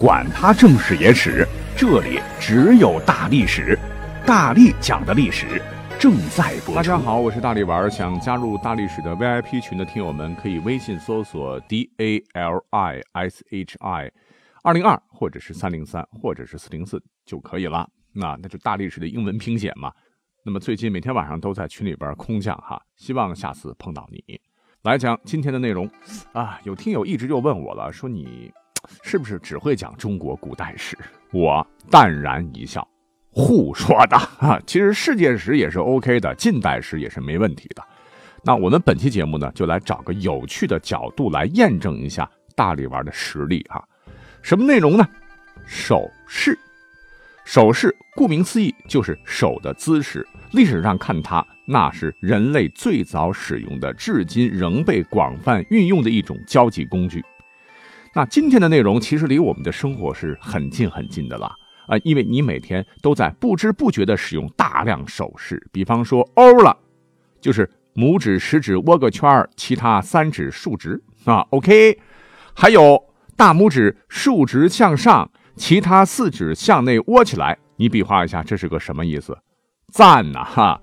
[0.00, 3.78] 管他正史野史，这里只有大历史，
[4.26, 5.60] 大力讲的历史
[5.98, 6.74] 正在播出。
[6.74, 14.10] 大家好，我是大力丸，想加入大历史的 VIP 群的听友们，可以微信搜索 D A L I S H I
[14.62, 17.86] 二零二，或者是三零三，或者是四零四就可以了。
[18.14, 19.92] 那那就大历史的英文拼写嘛。
[20.46, 24.40] 那么最近每天晚上都在群里边空降哈，希望下次碰到你。
[24.84, 25.86] 来讲今天的内容
[26.32, 28.50] 啊，有听友一直就问我了，说你
[29.02, 30.96] 是不是只会讲中国古代史？
[31.32, 32.86] 我淡然一笑，
[33.30, 34.60] 胡说的啊！
[34.66, 37.82] 其实世界史也是 OK 的，近代史也是没问题的。
[38.42, 43.86] 那我们本期节目呢，就来找个有趣的角度来验证一下大力丸的实力哈。
[44.42, 45.06] 什么内容呢？
[45.66, 46.58] 手势。
[47.44, 50.26] 手势顾名思义就是手的姿势。
[50.52, 57.24] 历史上看它，那是人类最早使用的，至今仍被广泛运用的一种交际工具。
[58.14, 61.46] 那今天的内容其实离我们的生活是很近很近的了
[61.86, 65.64] 啊，因为你每天都在不知不觉地使用大量手势。
[65.72, 66.76] 比方说“欧了”，
[67.40, 71.40] 就是拇指、食指握个圈其他三指竖直啊。
[71.50, 71.98] OK，
[72.54, 73.00] 还有
[73.36, 75.30] 大拇指竖直向上。
[75.56, 79.36] 其他四指向内窝起来，你比划一下，这是个什么意思？
[79.92, 80.80] 赞呐哈！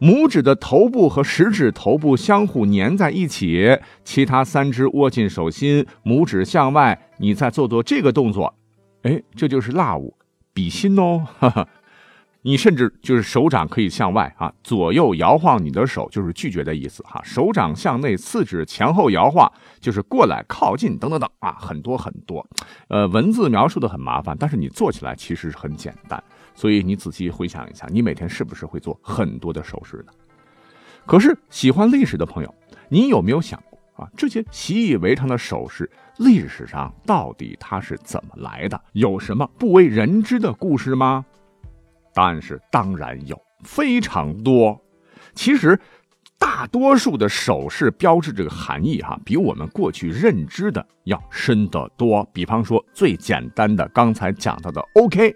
[0.00, 8.54] 拇指的头部和食指头部相互粘在一起，其他三只握进手心，拇指向外，你再做做这个动作，
[9.02, 10.16] 哎，这就是辣物，
[10.52, 11.68] 比心哦，哈哈。
[12.42, 17.20] 你甚至就是手掌可以向外啊，左右摇晃你的手就是拒绝的意思哈。
[17.24, 22.46] 手掌向内，四指前后摇晃就是过来靠近等等等啊，很多很多。
[22.88, 26.22] 呃，文字描述的很麻烦，但是你做起来其实是很简单。
[26.54, 30.12] 所以你仔细回想一下，你每天是不是会做很多的手势呢？
[31.06, 32.54] 可是喜欢历史的朋友，
[32.88, 34.10] 你有没有想过啊？
[34.16, 38.80] 这些习以为常的手势，历史上到底它是怎么来的？
[38.92, 41.24] 有什么不为人知的故事吗？
[42.12, 44.78] 答案是当然有，非常多。
[45.34, 45.78] 其实，
[46.38, 52.28] 大多数的手势标志这个含义哈，比我们过去认知的要深得多。
[52.32, 55.34] 比方说，最简单的刚才讲到的 OK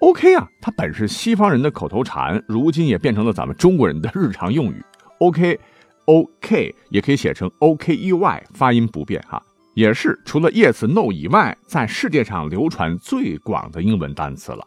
[0.00, 4.80] OK 啊，它本是西方人的口头禅，如今也变成了咱们中国人的日常用语。
[5.18, 9.42] OK，OK 也可以写成 OKEY，发音不变哈，
[9.74, 14.64] 也是除了 Yes、No 以外，在世界上流传最广的英文单词了。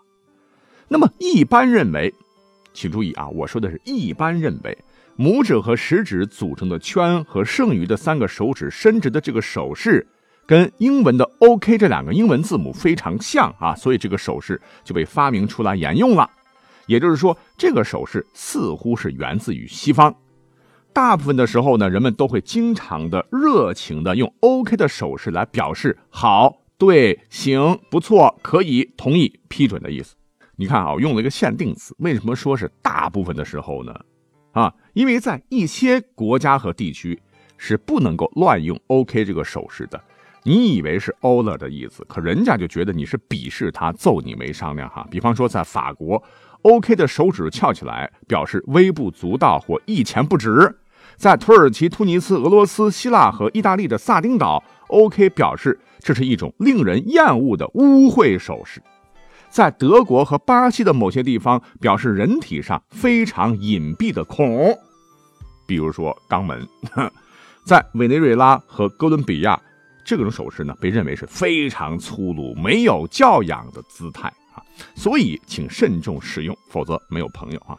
[0.90, 2.14] 那么一般认为，
[2.74, 4.78] 请注意啊，我说的是一般认为，
[5.18, 10.06] 拇指和食指组成的圈和剩余的三个手指伸直的这个手势，
[10.52, 16.30] 跟英文的 OK 这两个英文字母非常像啊，所以这个手势就被发明出来沿用了。
[16.88, 20.14] 也就是说，这个手势似乎是源自于西方。
[20.92, 30.16] 大部分的时候呢，人们都会经常的热情的用 OK 的手势来表示好、对、行、不错、可以、同意、批准的意思。
[30.58, 33.96] 你看啊，我用了一个限定词，为什么说是大部分的时候呢？
[34.52, 37.18] 啊，因为在一些国家和地区
[37.56, 40.04] 是不能够乱用 OK 这个手势的。
[40.44, 45.08] 你以为是欧了的意思，可人家就觉得你是鄙视他，揍你没商量哈。
[45.12, 46.22] 比方说在法国
[46.64, 50.68] ，OK 的手指翘起来表示微不足道或一钱不值；
[51.16, 58.82] 在土耳其、突尼斯、俄罗斯、希腊和意大利的萨丁岛，OK 表示这是一种令人厌恶的污秽手势。
[59.50, 64.76] 在德国和巴西的某些地方，表示人体上非常隐蔽的孔，
[65.68, 66.66] 比如说肛门；
[67.66, 69.60] 在委内瑞拉和哥伦比亚，
[70.18, 74.60] 这种手势呢被认为是非常粗鲁、没有教养的姿态啊，
[74.94, 77.78] 所以请慎重使用，否则没有朋友啊。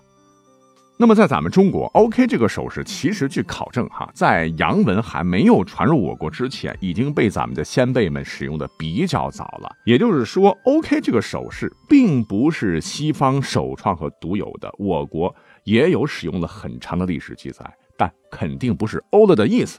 [0.96, 9.70] 那么在咱们中国，OK 这个手势，其实据考证，哈，在洋文还没有传入我国之前，已经被咱们的先辈们使用的比较早了。
[9.84, 19.78] 也就是说，OK 这个手势并不是西方首创和独有的，我国也有使用了很长的历史记载，但肯定不是欧了的意思。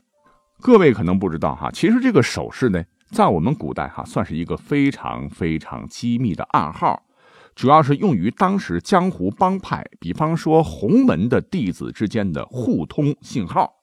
[0.63, 2.81] 各位可能不知道哈，其实这个手势呢，
[3.12, 7.04] 在我们古代哈，算是一个非常非常机密的暗号。
[7.54, 13.74] 主要是用于当时江湖帮派，比方说洪门的弟子之间的互通信号。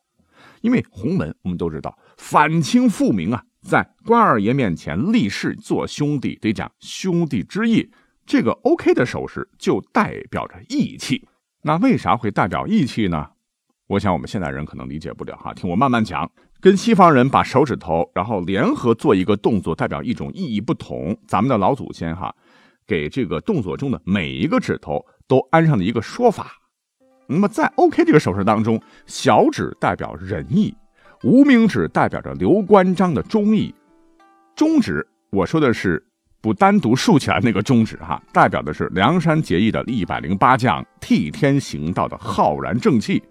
[0.62, 7.90] 因为洪门我们都知道反清复明啊，在关二爷面前立誓做兄弟，得讲兄弟之义。
[8.24, 11.28] 这个 OK 的手势就代表着义气。
[11.64, 13.32] 那为啥会代表义气呢？
[13.88, 16.30] 我想我们现代人可能理解不了哈，听我慢慢讲。
[16.60, 21.16] 跟西方人把手指头然后联合做一个动作，代表一种意义不同。
[21.26, 22.34] 咱们的老祖先哈。
[22.86, 26.50] 给这个动作中的每一个指头都安上了一个说法。
[27.28, 30.74] 那么在 OK 这个手势当中，小指代表仁义，
[31.22, 33.72] 无名指代表着刘关张的忠义，
[34.56, 36.04] 中指我说的是
[36.40, 43.22] 不单独竖起来那个中指哈，代表的是梁山结义的一百零八将替天行道的浩然正气，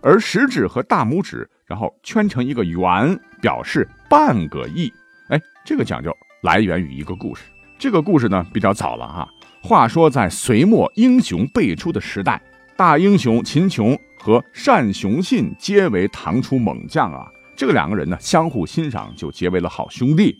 [0.00, 4.92] 而食指和大拇指，然后圈成一个圆，表示半个亿。
[5.30, 7.44] 哎，这个讲究来源于一个故事，
[7.78, 9.26] 这个故事呢比较早了哈。
[9.62, 12.42] 话说在隋末英雄辈出的时代，
[12.76, 17.24] 大英雄秦琼和单雄信皆为唐初猛将啊。
[17.56, 20.36] 这个两个人呢相互欣赏，就结为了好兄弟。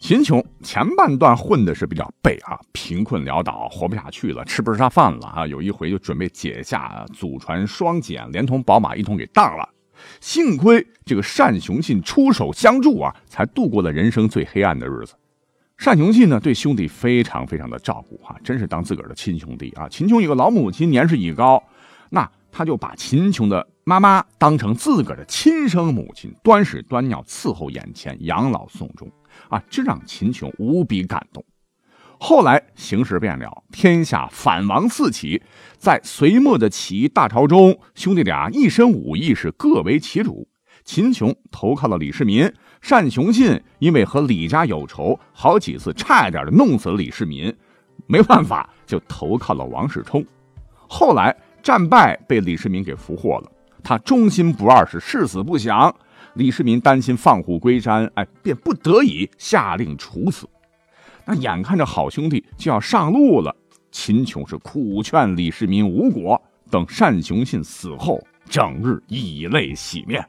[0.00, 5.46] 秦琼前半段混的是比较背啊，贫困潦倒，活不下去了，吃不上饭了啊。
[5.46, 9.68] 有一回就准备解下祖传双锏，连同宝马一同给当了。
[10.20, 15.14] 幸亏这个单雄信出手相助啊，才度过了人生最黑暗的日子。
[15.84, 19.88] 单雄信呢，对兄弟非常非常的照顾哈，真是当自个儿的亲兄弟啊。
[19.88, 21.62] 秦琼有个老母亲，年事已高，
[22.10, 29.10] 那他就把秦琼的妈妈当成自个儿的亲生母亲，端屎端尿伺候眼前，养老送终
[29.48, 31.44] 啊，这让秦琼无比感动。
[32.24, 35.42] 后来形势变了，天下反王四起，
[35.76, 40.46] 在隋末的起义大潮中，兄弟俩一身武艺是各为其主。
[40.84, 42.48] 秦琼投靠了李世民。
[42.80, 47.52] 单雄信因为和李家有仇，好几次差一点的弄死了李世民，
[48.06, 50.24] 没办法就投靠了王世充。
[50.86, 53.50] 后来战败，被李世民给俘获了。
[53.82, 55.92] 他忠心不二，是誓死不降。
[56.34, 60.48] 李世民担心放虎归山，哎，便不得已下令处死。
[61.26, 63.54] 那眼看着好兄弟就要上路了，
[63.90, 66.40] 秦琼是苦劝李世民无果，
[66.70, 70.24] 等单雄信死后，整日以泪洗面。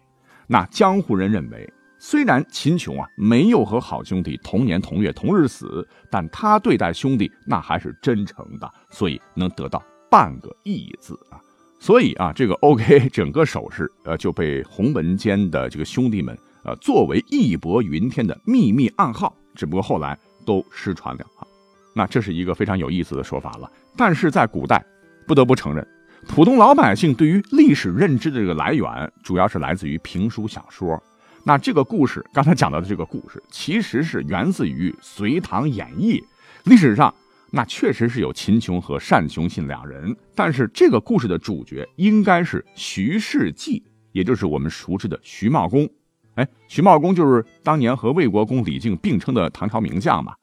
[0.48, 1.72] 那江湖人认为。
[2.06, 9.81] 虽然秦琼啊没有和好兄弟同年同月同日死，但他对待兄弟那还是真诚的，所以能得到
[10.12, 11.40] 半个义字啊。
[11.80, 21.48] 所以啊，这个 OK 整个手势呃就被洪文间的这个兄弟们呃作为义薄云天的秘密暗号，只不过后来都失传了啊。
[21.95, 23.72] 那这是一个非常有意思的说法了。
[23.95, 24.84] 但是在古代，
[25.28, 25.88] 不得不承认，
[26.28, 31.01] 普通老百姓对于历史认知的这个来源，主要是来自于评书小说。
[31.44, 36.19] 那这个故事，刚才讲到的这个故事，其实是源自于《隋唐演义》。
[36.63, 37.13] 历史上，
[37.51, 45.88] 那确实是有秦琼和单雄信两人，但是这个故事的主角应该是徐世绩，也就是我们熟知的徐茂公。
[46.35, 50.33] 哎，徐茂公就是当年和魏国公李靖并称的唐朝名将嘛。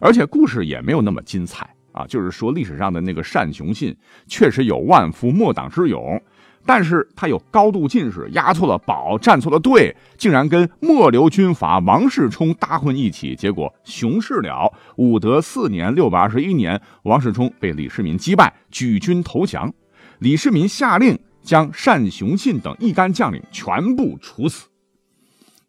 [0.00, 3.96] 而且故事也没有那么精彩啊，就是说历史上的那个单雄信
[4.26, 6.22] 确实有万夫莫挡之勇。
[6.66, 14.70] 但是他有高度近视，押错了宝，站错了队，竟然跟末流军阀王世充搭混一起，结果熊市了。
[14.96, 19.72] 武德四年（六百二十一年），王世充被李世民击败，举军投降。
[20.18, 24.68] 李世民下令将单雄信等一干将领全部处死。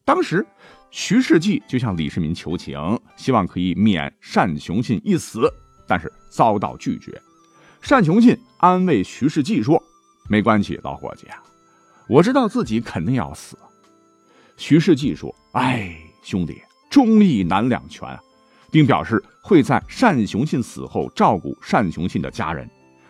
[0.05, 0.45] 当时，
[0.89, 2.77] 徐世绩就向李世民求情，
[3.15, 5.41] 希望可以免单雄信一死，
[5.87, 7.21] 但是遭到拒绝。
[7.87, 9.81] 单雄信安慰徐世绩说。
[10.29, 11.43] 没关系，老伙计啊，
[12.07, 13.57] 我知道自己肯定要死。
[14.55, 15.93] 徐世绩说：“哎，
[16.23, 18.17] 兄弟，忠义难两全！”
[18.71, 22.69] 并表示会在单雄信死后照顾单雄信的家人。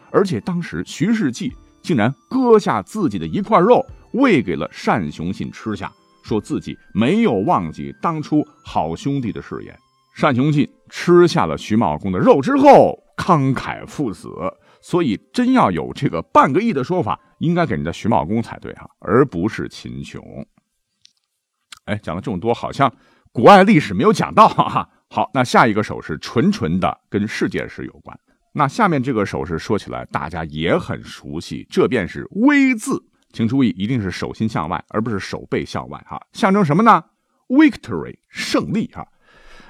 [0.10, 1.54] 而且当时徐世绩
[1.84, 9.78] 竟然割下自己的一块肉喂给了单雄信吃下，说自己没有忘记当初好兄弟的誓言。
[10.20, 14.30] 单雄信吃下了徐茂公的肉之后，慷慨赴死。
[14.82, 20.24] 所以，真要有这个半个亿的说法，应该给人家徐茂公才对哈，而不是秦琼。
[21.86, 22.92] 哎，讲了这么多，好像
[23.32, 24.90] 国外历史没有讲到哈。
[25.10, 28.20] 好，那下一个手势纯纯的跟世界史有关。
[28.54, 33.01] 那下面这个手势说起来大家也很熟悉，这便是微字，
[33.34, 37.04] 请注意，一定是手心向外，而不是手背向外哈，象征什么呢
[37.48, 39.08] ？Victory，胜利哈。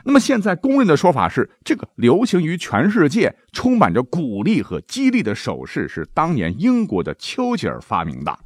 [0.03, 8.39] 那么现在公认的说法是，这个流行于全世界、充满着鼓励和激励的手势是当年英国的丘吉尔发明的。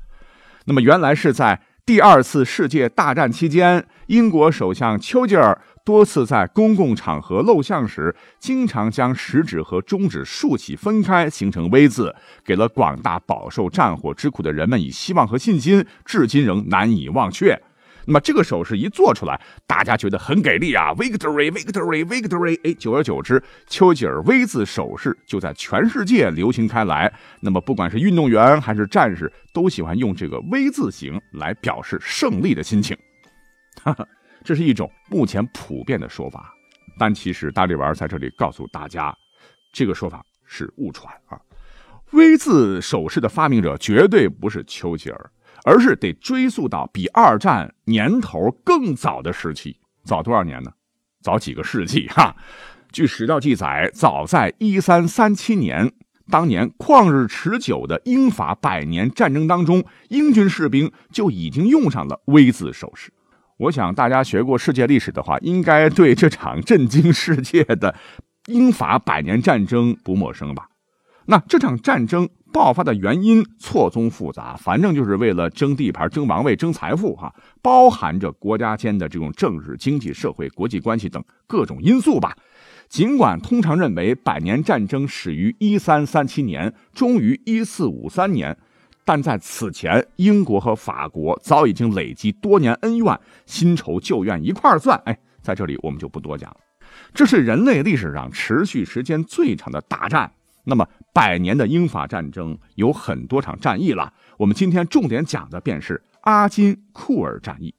[0.66, 17.62] 那么原来是在第二次世界大战期间，英国首相丘吉尔多次在公共场合露相时，经常将食指和中指竖起分开，形成 V 字，给了广大饱受战火之苦的人们以希望和信心，至今仍难以忘却。
[18.08, 22.60] 那么这个手势一做出来，大家觉得很给力啊！Victory，Victory，Victory！
[22.64, 27.12] 哎，久而久之，丘吉尔 V 字手势就在全世界流行开来。
[27.42, 32.96] 那么不管是运动员还是战士，都喜欢用这个 V 字形来表示胜利的心情。
[33.84, 34.08] 哈哈，
[34.44, 36.54] 这是一种目前普遍的说法，
[37.00, 39.16] 但其实大力丸在这里告诉大家，
[39.74, 41.40] 这个说法是误传啊。
[42.12, 45.32] V 字手势的发明者绝对不是丘吉尔。
[45.66, 50.72] 而是得追溯到比二战年头更早的时期，早多少年呢？
[51.22, 52.36] 早几个世纪哈。
[52.92, 55.92] 据史料记载，早在一三三七年，
[56.30, 63.12] 当年旷日持久的英法百年战争当中，英军士兵就已经用上了 V 字手势。
[63.58, 67.96] 我想大家学过世界历史的话，应该对这场震惊世界的
[68.46, 70.70] 英法百年战争不陌生吧？
[71.26, 82.34] 那这场战争爆发的原因错综复杂，反正就是为了争地盘、争王位、争财富，哈，包含着国家间的这种政治、经济、社会、国际关系等各种因素吧。
[82.88, 88.58] 尽管通常认为百年战争始于一三三七年，终于一四五三年。
[89.04, 94.98] 但在此前，英国和法国早已经累积多年恩怨，新仇旧怨一块算。
[95.04, 96.58] 哎，在这里我们就不多讲了。
[97.14, 100.32] 这是人类历史上持续时间最长的大战。
[100.66, 104.14] 那么，百年的英法战争有很多场战役了。
[104.38, 107.74] 我们今天重点讲的便是阿金库尔战役。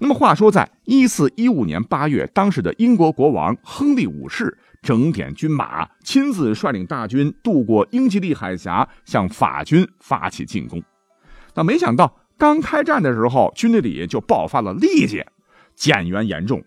[0.00, 4.58] 那么，话说，在一四一五年八月，当时的英国国王亨利五世。
[4.82, 10.82] 整点军马，亲自率领大军渡过英吉利海峡，向法军发起进攻。
[11.54, 15.24] 那没想到，刚开战的时候，军队里就爆发了痢疾，
[15.76, 16.64] 减员严重。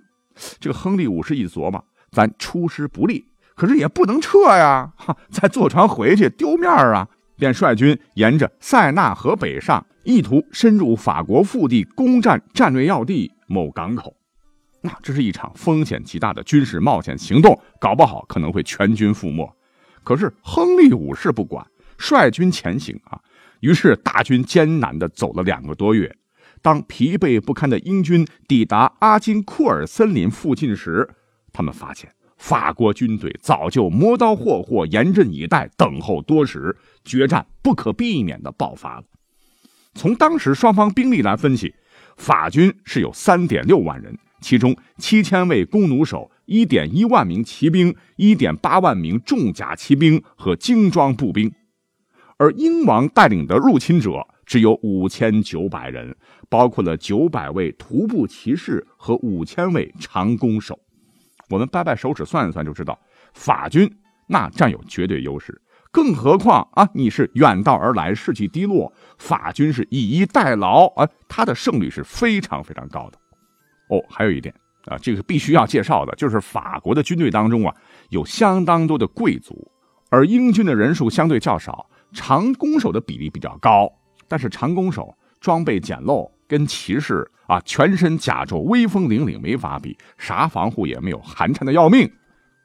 [0.61, 7.07] 这个亨利五世一琢磨，咱出师不利，可是也不能撤呀，哈，再坐船回去丢面啊，
[7.37, 14.15] 便率军沿着塞纳河北上，意图深入法国腹地，攻占战略要地某港口。
[14.81, 19.51] 那这是一场风险极大的军事冒险行动，搞不好可能会全军覆没。
[20.03, 21.65] 可是亨利五世不管，
[21.97, 23.19] 率军前行啊。
[23.61, 26.15] 于是大军艰难地走了两个多月。
[26.61, 31.09] 当疲惫不堪的英军抵达阿金库尔森林附近时，
[31.51, 32.11] 他们发现
[32.45, 39.03] 法国军队早就磨刀霍霍，严阵以待，等候多时，决战不可避免地爆发了。
[39.95, 41.73] 从当时双方兵力来分析，
[42.17, 44.15] 法军是有三点六万人。
[44.41, 51.51] 其中七千位弓弩手、一点一万名骑兵、一点八万名重甲骑兵和精装步兵，
[52.37, 56.15] 而英王带领的入侵者只有五千九百人，
[56.47, 60.79] 包括了九百位徒步骑士和五千位长弓手。
[61.49, 62.99] 我们掰掰手指算一算就知道，
[63.33, 63.89] 法军
[64.27, 65.61] 那占有绝对优势。
[65.91, 73.17] 更何况啊，你是远道而来，士气低落，法军是以逸待劳啊，他的胜率是非常非常高的。
[73.89, 74.53] 哦，还有一点
[74.87, 77.73] 啊，这个必须要介绍的，就是法国的军队当中啊，
[78.09, 79.71] 有相当多的贵族，
[80.09, 83.89] 而英军的人数相对较少，长弓手的比例比较高。
[84.27, 92.11] 但是长弓手装备简陋，跟骑士啊全身甲胄、威风凛凛没法比，啥防护也没有，寒碜的要命。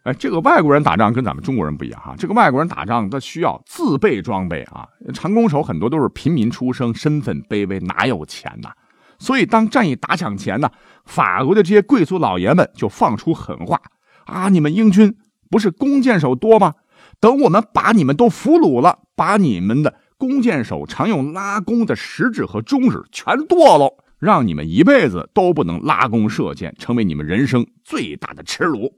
[0.02, 8.70] 哎，这个外国人打仗跟咱们中国人不一样哈，这个外国人打仗他需要自备装备啊，长弓手很多都是平民出身，身份卑微，哪有钱呐？
[9.18, 10.70] 所以，当战役打响前呢，
[11.04, 13.78] 法国的这些贵族老爷们就放出狠话
[14.24, 15.14] ：“啊，你们英军
[15.50, 16.72] 不是弓箭手多吗？
[17.20, 28.94] 等我们把你们都俘虏了，把你们的弓箭手常用拉弓的食指和中指全剁了，让你们一辈子都不能拉弓射箭，成为你们人生最大的耻辱。”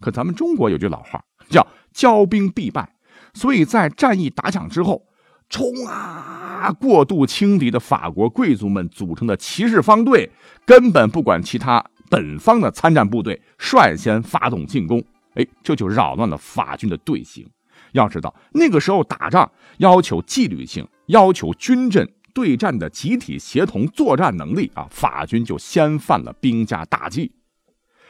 [0.00, 2.96] 可咱们中国有句老话叫“骄兵必败”，
[3.34, 5.06] 所以在战役打响之后。
[5.54, 6.74] 冲啊！
[6.80, 10.30] 过度轻敌的法国贵族们组成的骑士方队，
[10.64, 15.04] 根本不管其他本方的参战部队，率先发动进攻。
[15.34, 17.46] 哎，这就扰乱了法军的队形。
[17.92, 24.86] 要知道，那个时候打仗要求纪律性，要求军阵对战的集体协同作战能力啊！
[24.90, 27.32] 法军就先犯了兵家大忌。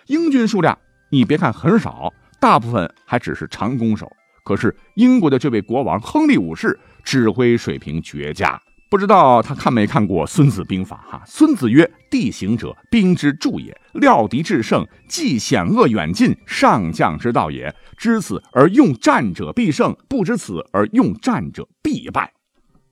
[0.06, 0.78] 英军数量
[1.10, 4.10] 你别看很少，大部分还只是长弓手，
[4.44, 6.78] 可是英国的这位国王亨利五世。
[7.04, 8.62] 指挥水平绝佳，
[8.92, 11.22] 不知道他看没看过《孙子兵法》哈？
[11.26, 17.74] 孙子曰：“地形者，兵之助也；料敌制胜，计险恶远近，上将之道也。
[17.96, 22.34] 知此而用战者必胜，不知此而用战者必败。”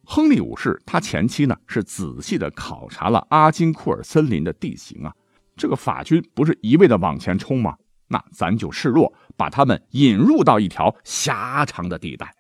[0.03, 5.13] 亨利五世他前期呢是仔细的考察了阿金库尔森林的地形啊，
[5.55, 7.75] 这个法军不是一味的往前冲吗？
[8.09, 12.35] 那咱就示弱，把他们引入到一条狭长的地带。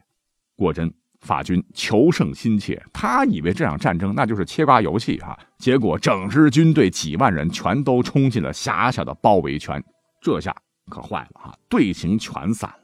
[0.56, 0.90] 果真。
[1.20, 5.38] 法军求胜心切，他以为这场战争那就是切瓜游戏啊！
[5.58, 9.82] 结果整支军队几万人全都冲进了狭小的包围圈，
[10.20, 10.54] 这下
[10.88, 11.54] 可坏了啊！
[11.68, 12.76] 队形全散了。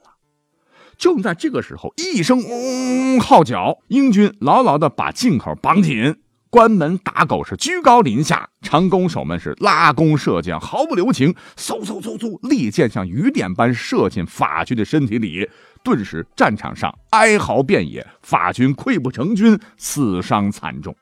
[0.98, 6.16] 正在这个时候，一声嗡号角，英军牢牢的把进口绑紧。
[6.56, 15.50] 关门打狗是居高临下，长弓手们是拉弓射箭，毫不留情，嗖嗖嗖嗖，利箭像雨点般射进法军的身体里。
[15.84, 20.96] 顿时，战场上哀嚎遍野，法军溃不成军，死伤惨重。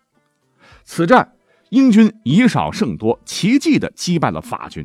[0.82, 1.34] 此战，
[1.68, 4.84] 英军以少胜多，奇迹的击败了法军。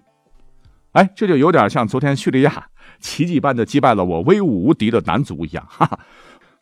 [0.92, 2.68] 哎，这就有点像昨天叙利亚
[3.00, 6.00] 奇迹般的击败了我威武无敌的男足一样，哈哈。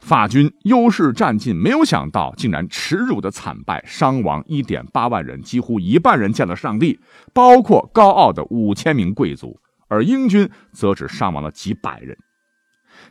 [0.07, 6.97] 法军优势占尽，没有想到竟然耻辱的惨败，伤亡一点八万人，几乎一半人见了上帝，
[7.33, 9.59] 包括高傲的五千名贵族，
[9.89, 12.17] 而英军则只伤亡了几百人。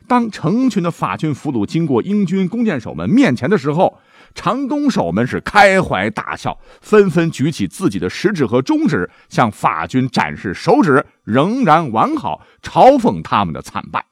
[0.07, 3.99] 当成群的法军俘虏经过英军弓箭手们面前的时候，
[4.33, 14.03] 长弓手们是开怀大笑，纷纷举起自己的食指和中指，向法军展示手指仍然完好，嘲讽他们的惨败。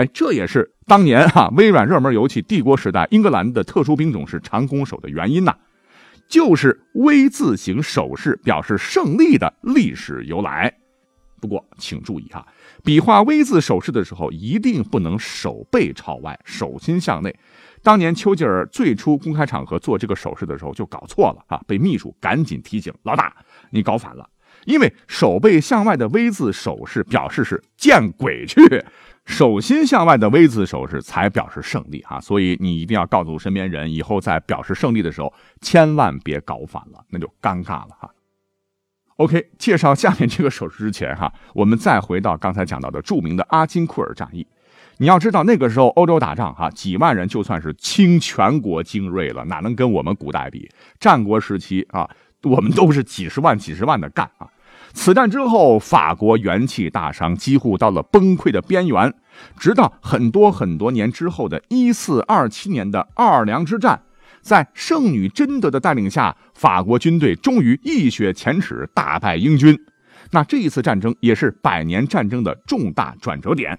[0.00, 5.54] 哎，这也是当年哈微软热门游戏《帝国时代》英格兰的特殊兵种是长弓手的原因呐，
[6.26, 10.72] 就是 V 字形手势表示胜利的历史由来。
[11.38, 12.46] 不过，请注意哈，
[12.82, 17.38] 比划 V 字手势的时候，一定不能手背朝外，手心向内。
[17.82, 23.36] 当年丘吉尔最初公开场合做这个手势的时候就搞错了啊，被秘书赶紧提醒：“老大，
[23.70, 24.26] 你搞反了。”
[24.66, 28.60] 因为手背向外的 V 字手势表示是见鬼去，
[29.26, 32.20] 手心向外的 V 字手势才表示胜利啊！
[32.20, 38.10] 所以你一定要告诉身边人，以后在表示胜利的时候，千万别搞反了，那就尴尬了哈。
[39.16, 44.46] OK，介绍下面这个手势之前哈， 我们再回到刚才讲到的著名的阿金库尔战役。
[44.98, 50.70] 你要知道那个时候欧洲打仗哈，几万人就算是倾全国精锐了，哪能跟我们古代比？
[50.98, 52.08] 战国时期啊。
[52.44, 54.48] 我们都是几十万、几十万的干啊！
[54.92, 59.14] 此战之后，法国元气大伤，几乎到了崩溃的边缘。
[59.56, 64.02] 直到很多很多年之后的1427年的奥尔良之战，
[64.42, 69.78] 在圣女贞德的带领下，法国军队终于一雪前耻，大败英军。
[70.32, 73.78] 那这一次战争也是百年战争的重大转折点。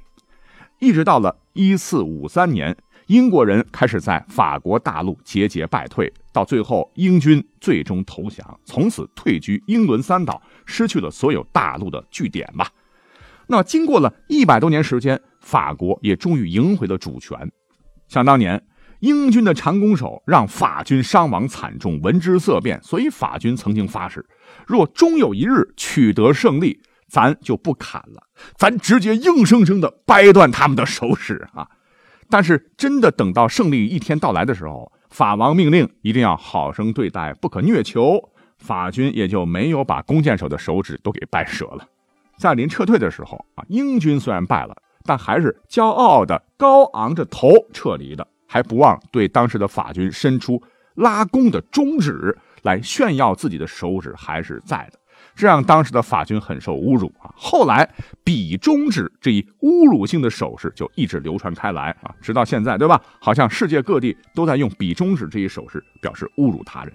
[0.80, 2.78] 一直到了1453年。
[3.12, 12.70] 英国人开始在法国大陆节节败退，到最后英军最终投降，从此退居英伦三岛，失去了所有大陆的据点吧。
[13.48, 17.38] 那经过了一百多年时间，法国也终于赢回了主权。
[18.08, 18.66] 想当年，
[19.02, 24.26] 英军的长弓手让法军伤亡惨重，闻之色变，所以法军曾经发誓，
[24.66, 28.24] 若终有一日取得胜利，咱就不砍了，
[28.56, 31.68] 咱直接硬生生的掰断他们的手指啊！
[32.32, 41.86] 但是真的等到胜利一天到来的时候，法王命令一定要好生对待，不可虐囚，法军也就没有把弓箭手的手指都给掰折了。
[42.38, 50.64] 在临撤退的时候啊，英军虽然败了，但还是骄傲的高昂着头撤离的，还不忘对当时的法军伸出
[50.96, 55.00] 拉弓的中指来炫耀自己的手指还是在的。
[55.36, 57.34] 这让当时的法军很受侮辱啊！
[57.36, 57.90] 后来
[58.24, 63.02] 比中指这一侮辱性的手势就一直流传开来啊，直到现在，对吧？
[63.20, 66.94] 好像世界各地都在用比中指这一手势表示侮辱他人。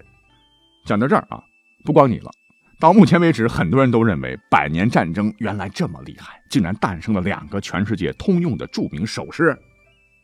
[0.85, 1.41] 讲到这儿啊，
[1.83, 2.31] 不光你了，
[2.79, 9.57] 到目前为止，很多人都认为百年战争原来这么厉害，竟然诞生了两个全世界通用的著名手势。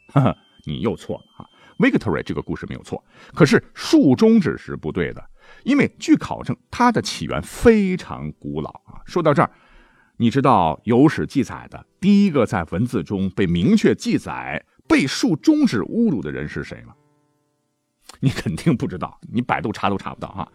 [0.07, 1.45] 哈哈，你又错了啊
[1.79, 5.23] ！Victory 这个故事没有错，可是竖中指是不对的。
[5.63, 9.01] 因为据考证，它的起源非常古老啊。
[9.05, 9.51] 说到这儿，
[10.17, 16.93] 你知道有史记载的第一个在文字中被明确记载被竖中指侮辱的人是谁吗？
[18.19, 20.47] 你肯定不知道，你百度查都查不到啊。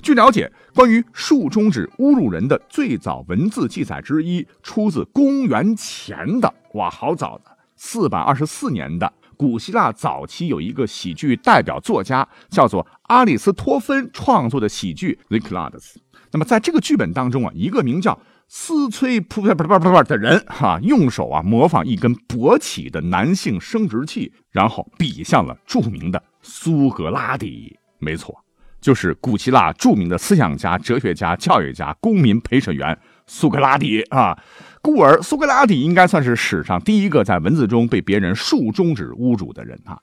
[0.00, 9.12] 据了解，关于竖中指侮辱人的最早文字记载之一，出自公元前的哇，好早的四百二十四年的。
[9.40, 15.98] 古希腊早期有一个喜剧代表作家，叫做阿里斯托芬创作的喜剧《The c l a d s
[16.30, 27.78] 那么在这个剧本当中啊，一个名叫斯崔普普普普的人哈，用手啊模仿一根勃起的男性生殖器，然后比向了著名的苏格拉底。
[27.98, 28.44] 没错，
[28.78, 34.38] 就是古希腊著名的思想家、哲学家、教育家、公民陪审员苏格拉底啊。
[34.82, 40.00] 故而，苏格拉底应该算是史上第一个在文字中被别人竖中指侮辱的人啊！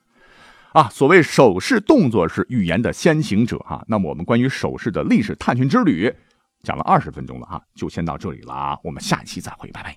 [0.72, 3.84] 啊，所谓手势动作是语言的先行者哈。
[3.88, 6.14] 那么，我们关于手势的历史探寻之旅
[6.62, 9.96] 讲了二十分钟了哈，就先到这里了啊，我们下期再会，拜拜。